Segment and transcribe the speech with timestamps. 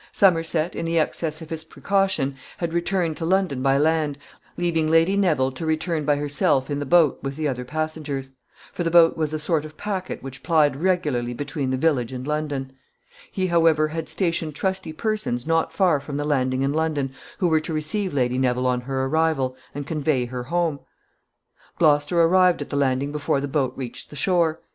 [0.11, 4.17] Somerset, in the excess of his precaution, had returned to London by land,
[4.57, 8.31] leaving Lady Neville to return by herself in the boat with the other passengers;
[8.73, 12.25] for the boat was a sort of packet which plied regularly between the village and
[12.25, 12.73] London.
[13.31, 17.59] He, however, had stationed trusty persons not far from the landing in London, who were
[17.59, 20.79] to receive Lady Neville on her arrival and convey her home.
[20.79, 24.61] [Sidenote: The boat arrives.] Gloucester arrived at the landing before the boat reached the shore.